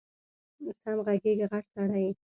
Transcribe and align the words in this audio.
سم 0.79 0.97
غږېږه 1.05 1.45
غټ 1.51 1.65
سړی 1.73 2.01
یې 2.05 2.11